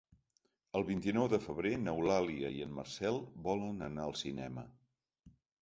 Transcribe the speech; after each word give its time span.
El 0.79 0.85
vint-i-nou 0.87 1.27
de 1.33 1.39
febrer 1.43 1.73
n'Eulàlia 1.83 2.51
i 2.57 2.65
en 2.69 2.73
Marcel 2.79 3.23
volen 3.51 3.89
anar 3.93 4.11
al 4.11 4.19
cinema. 4.27 4.65